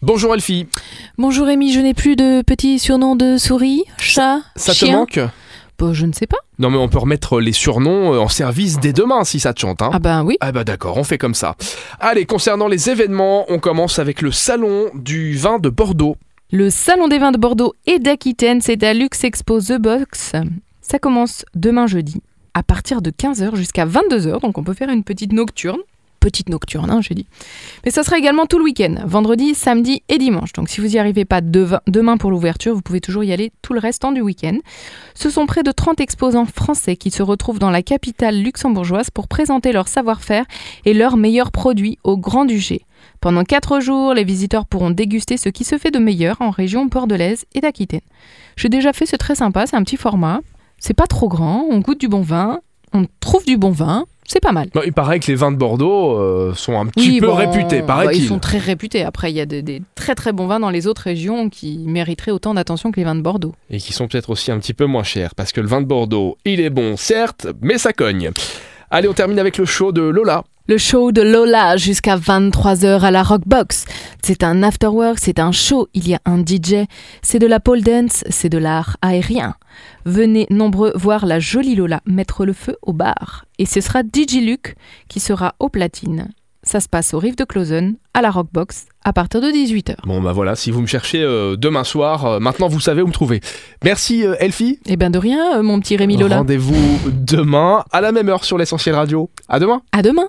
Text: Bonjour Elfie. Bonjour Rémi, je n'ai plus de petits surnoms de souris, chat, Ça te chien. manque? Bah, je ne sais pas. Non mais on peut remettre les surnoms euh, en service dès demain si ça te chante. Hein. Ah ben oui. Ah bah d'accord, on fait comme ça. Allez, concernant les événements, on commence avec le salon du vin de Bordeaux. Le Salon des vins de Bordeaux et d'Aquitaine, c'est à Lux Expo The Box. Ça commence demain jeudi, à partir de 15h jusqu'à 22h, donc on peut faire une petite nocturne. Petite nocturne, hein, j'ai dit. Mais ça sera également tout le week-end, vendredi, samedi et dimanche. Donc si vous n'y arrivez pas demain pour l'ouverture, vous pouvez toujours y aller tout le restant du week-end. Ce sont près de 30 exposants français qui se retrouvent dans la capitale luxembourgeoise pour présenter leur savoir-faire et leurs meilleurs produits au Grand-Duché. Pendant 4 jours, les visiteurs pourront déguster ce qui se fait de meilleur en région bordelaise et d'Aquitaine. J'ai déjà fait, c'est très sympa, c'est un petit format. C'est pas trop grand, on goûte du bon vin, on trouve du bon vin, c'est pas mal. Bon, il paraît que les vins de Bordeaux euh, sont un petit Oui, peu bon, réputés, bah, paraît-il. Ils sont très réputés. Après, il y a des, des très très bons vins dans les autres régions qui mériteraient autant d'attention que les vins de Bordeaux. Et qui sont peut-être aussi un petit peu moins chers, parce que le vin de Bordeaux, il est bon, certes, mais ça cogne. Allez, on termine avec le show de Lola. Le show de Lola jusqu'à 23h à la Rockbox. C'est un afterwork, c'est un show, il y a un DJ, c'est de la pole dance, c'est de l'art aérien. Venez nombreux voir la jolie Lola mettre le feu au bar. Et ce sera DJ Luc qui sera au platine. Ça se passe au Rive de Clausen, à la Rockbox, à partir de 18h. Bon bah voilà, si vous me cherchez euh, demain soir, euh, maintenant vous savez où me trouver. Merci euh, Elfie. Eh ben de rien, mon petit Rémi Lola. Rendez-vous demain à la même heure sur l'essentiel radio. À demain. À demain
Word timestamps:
Bonjour 0.00 0.32
Elfie. 0.32 0.68
Bonjour 1.18 1.46
Rémi, 1.48 1.72
je 1.72 1.80
n'ai 1.80 1.92
plus 1.92 2.14
de 2.14 2.42
petits 2.42 2.78
surnoms 2.78 3.16
de 3.16 3.36
souris, 3.36 3.82
chat, 3.98 4.42
Ça 4.54 4.70
te 4.70 4.76
chien. 4.78 4.92
manque? 4.92 5.18
Bah, 5.76 5.90
je 5.92 6.06
ne 6.06 6.12
sais 6.12 6.28
pas. 6.28 6.36
Non 6.60 6.70
mais 6.70 6.76
on 6.76 6.88
peut 6.88 6.98
remettre 6.98 7.40
les 7.40 7.50
surnoms 7.50 8.14
euh, 8.14 8.18
en 8.20 8.28
service 8.28 8.78
dès 8.78 8.92
demain 8.92 9.24
si 9.24 9.40
ça 9.40 9.52
te 9.52 9.58
chante. 9.58 9.82
Hein. 9.82 9.90
Ah 9.92 9.98
ben 9.98 10.22
oui. 10.22 10.36
Ah 10.40 10.52
bah 10.52 10.62
d'accord, 10.62 10.98
on 10.98 11.02
fait 11.02 11.18
comme 11.18 11.34
ça. 11.34 11.56
Allez, 11.98 12.26
concernant 12.26 12.68
les 12.68 12.90
événements, 12.90 13.44
on 13.48 13.58
commence 13.58 13.98
avec 13.98 14.22
le 14.22 14.30
salon 14.30 14.88
du 14.94 15.36
vin 15.36 15.58
de 15.58 15.68
Bordeaux. 15.68 16.14
Le 16.52 16.70
Salon 16.70 17.08
des 17.08 17.18
vins 17.18 17.32
de 17.32 17.36
Bordeaux 17.38 17.74
et 17.86 17.98
d'Aquitaine, 17.98 18.60
c'est 18.60 18.80
à 18.84 18.94
Lux 18.94 19.24
Expo 19.24 19.60
The 19.60 19.78
Box. 19.80 20.32
Ça 20.80 20.98
commence 21.00 21.44
demain 21.56 21.88
jeudi, 21.88 22.22
à 22.54 22.62
partir 22.62 23.02
de 23.02 23.10
15h 23.10 23.56
jusqu'à 23.56 23.84
22h, 23.84 24.42
donc 24.42 24.58
on 24.58 24.62
peut 24.62 24.74
faire 24.74 24.90
une 24.90 25.02
petite 25.02 25.32
nocturne. 25.32 25.80
Petite 26.20 26.48
nocturne, 26.48 26.90
hein, 26.90 27.00
j'ai 27.00 27.14
dit. 27.14 27.26
Mais 27.84 27.90
ça 27.90 28.02
sera 28.02 28.18
également 28.18 28.46
tout 28.46 28.58
le 28.58 28.64
week-end, 28.64 28.96
vendredi, 29.04 29.54
samedi 29.54 30.02
et 30.08 30.18
dimanche. 30.18 30.52
Donc 30.52 30.68
si 30.68 30.80
vous 30.80 30.88
n'y 30.88 30.98
arrivez 30.98 31.24
pas 31.24 31.40
demain 31.40 32.16
pour 32.16 32.30
l'ouverture, 32.30 32.74
vous 32.74 32.82
pouvez 32.82 33.00
toujours 33.00 33.22
y 33.22 33.32
aller 33.32 33.52
tout 33.62 33.72
le 33.72 33.78
restant 33.78 34.10
du 34.10 34.20
week-end. 34.20 34.58
Ce 35.14 35.30
sont 35.30 35.46
près 35.46 35.62
de 35.62 35.70
30 35.70 36.00
exposants 36.00 36.46
français 36.46 36.96
qui 36.96 37.10
se 37.10 37.22
retrouvent 37.22 37.60
dans 37.60 37.70
la 37.70 37.82
capitale 37.82 38.42
luxembourgeoise 38.42 39.10
pour 39.10 39.28
présenter 39.28 39.72
leur 39.72 39.86
savoir-faire 39.86 40.44
et 40.84 40.92
leurs 40.92 41.16
meilleurs 41.16 41.52
produits 41.52 41.98
au 42.02 42.16
Grand-Duché. 42.16 42.82
Pendant 43.20 43.44
4 43.44 43.80
jours, 43.80 44.12
les 44.12 44.24
visiteurs 44.24 44.66
pourront 44.66 44.90
déguster 44.90 45.36
ce 45.36 45.48
qui 45.48 45.64
se 45.64 45.78
fait 45.78 45.92
de 45.92 45.98
meilleur 45.98 46.36
en 46.40 46.50
région 46.50 46.86
bordelaise 46.86 47.44
et 47.54 47.60
d'Aquitaine. 47.60 48.00
J'ai 48.56 48.68
déjà 48.68 48.92
fait, 48.92 49.06
c'est 49.06 49.18
très 49.18 49.36
sympa, 49.36 49.66
c'est 49.66 49.76
un 49.76 49.84
petit 49.84 49.96
format. 49.96 50.40
C'est 50.80 50.94
pas 50.94 51.06
trop 51.06 51.28
grand, 51.28 51.66
on 51.68 51.80
goûte 51.80 51.98
du 51.98 52.06
bon 52.06 52.20
vin, 52.22 52.60
on 52.92 53.06
trouve 53.20 53.44
du 53.44 53.56
bon 53.56 53.70
vin, 53.70 54.06
c'est 54.24 54.40
pas 54.40 54.52
mal. 54.52 54.68
Bon, 54.74 54.82
il 54.84 54.92
paraît 54.92 55.20
que 55.20 55.26
les 55.28 55.34
vins 55.34 55.50
de 55.50 55.56
Bordeaux 55.56 56.18
euh, 56.18 56.54
sont 56.54 56.78
un 56.78 56.86
petit 56.86 57.12
Oui, 57.12 57.20
peu 57.20 57.28
bon, 57.28 57.34
réputés, 57.34 57.80
bah, 57.80 57.86
paraît-il. 57.86 58.24
Ils 58.24 58.28
sont 58.28 58.38
très 58.38 58.58
réputés. 58.58 59.02
Après, 59.02 59.32
il 59.32 59.36
y 59.36 59.40
a 59.40 59.46
des, 59.46 59.62
des 59.62 59.82
très 59.94 60.14
très 60.14 60.32
bons 60.32 60.46
vins 60.46 60.60
dans 60.60 60.70
les 60.70 60.86
autres 60.86 61.02
régions 61.02 61.48
qui 61.48 61.78
mériteraient 61.86 62.32
autant 62.32 62.52
d'attention 62.54 62.90
que 62.90 62.96
les 63.00 63.04
vins 63.04 63.14
de 63.14 63.22
Bordeaux. 63.22 63.54
Et 63.70 63.78
qui 63.78 63.92
sont 63.92 64.06
peut-être 64.06 64.30
aussi 64.30 64.50
un 64.50 64.58
petit 64.58 64.74
peu 64.74 64.84
moins 64.84 65.02
chers, 65.02 65.34
parce 65.34 65.52
que 65.52 65.60
le 65.60 65.66
vin 65.68 65.80
de 65.80 65.86
Bordeaux, 65.86 66.36
il 66.44 66.60
est 66.60 66.70
bon, 66.70 66.96
certes, 66.96 67.46
mais 67.62 67.78
ça 67.78 67.92
cogne. 67.92 68.30
Allez, 68.90 69.06
on 69.06 69.12
termine 69.12 69.38
avec 69.38 69.58
le 69.58 69.66
show 69.66 69.92
de 69.92 70.00
Lola. 70.00 70.44
Le 70.66 70.78
show 70.78 71.12
de 71.12 71.20
Lola 71.20 71.76
jusqu'à 71.76 72.16
23h 72.16 73.00
à 73.00 73.10
la 73.10 73.22
Rockbox. 73.22 73.84
C'est 74.22 74.42
un 74.42 74.62
afterwork, 74.62 75.18
c'est 75.18 75.38
un 75.40 75.52
show, 75.52 75.88
il 75.92 76.08
y 76.08 76.14
a 76.14 76.20
un 76.24 76.38
DJ, 76.38 76.86
c'est 77.20 77.38
de 77.38 77.46
la 77.46 77.60
pole 77.60 77.82
dance, 77.82 78.24
c'est 78.30 78.48
de 78.48 78.56
l'art 78.56 78.96
aérien. 79.02 79.56
Venez 80.06 80.46
nombreux 80.48 80.92
voir 80.94 81.26
la 81.26 81.38
jolie 81.38 81.74
Lola 81.74 82.00
mettre 82.06 82.46
le 82.46 82.54
feu 82.54 82.78
au 82.80 82.94
bar. 82.94 83.44
Et 83.58 83.66
ce 83.66 83.82
sera 83.82 84.00
DJ 84.00 84.40
Luc 84.40 84.74
qui 85.08 85.20
sera 85.20 85.54
au 85.58 85.68
platine. 85.68 86.30
Ça 86.68 86.80
se 86.80 86.88
passe 86.90 87.14
au 87.14 87.18
Rive 87.18 87.34
de 87.34 87.44
Clausen, 87.44 87.94
à 88.12 88.20
la 88.20 88.30
Rockbox, 88.30 88.88
à 89.02 89.14
partir 89.14 89.40
de 89.40 89.46
18h. 89.46 89.94
Bon 90.04 90.20
bah 90.20 90.32
voilà, 90.32 90.54
si 90.54 90.70
vous 90.70 90.82
me 90.82 90.86
cherchez 90.86 91.22
euh, 91.22 91.56
demain 91.56 91.82
soir, 91.82 92.26
euh, 92.26 92.40
maintenant 92.40 92.68
vous 92.68 92.78
savez 92.78 93.00
où 93.00 93.06
me 93.06 93.12
trouver. 93.12 93.40
Merci 93.82 94.26
euh, 94.26 94.34
Elfie. 94.38 94.78
Eh 94.84 94.98
ben 94.98 95.08
de 95.08 95.18
rien, 95.18 95.62
mon 95.62 95.80
petit 95.80 95.96
Rémi 95.96 96.18
Lola. 96.18 96.36
Rendez-vous 96.40 96.76
demain 97.10 97.86
à 97.90 98.02
la 98.02 98.12
même 98.12 98.28
heure 98.28 98.44
sur 98.44 98.58
l'essentiel 98.58 98.96
radio. 98.96 99.30
À 99.48 99.60
demain. 99.60 99.80
À 99.92 100.02
demain 100.02 100.28